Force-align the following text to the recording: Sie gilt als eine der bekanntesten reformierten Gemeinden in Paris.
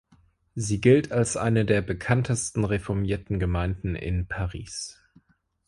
Sie 0.55 0.81
gilt 0.81 1.11
als 1.11 1.37
eine 1.37 1.63
der 1.63 1.83
bekanntesten 1.83 2.65
reformierten 2.65 3.39
Gemeinden 3.39 3.95
in 3.95 4.27
Paris. 4.27 4.99